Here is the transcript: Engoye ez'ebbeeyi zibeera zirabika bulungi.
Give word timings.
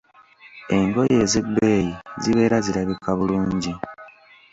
Engoye 0.77 1.15
ez'ebbeeyi 1.23 1.91
zibeera 2.21 2.57
zirabika 2.65 3.09
bulungi. 3.17 3.71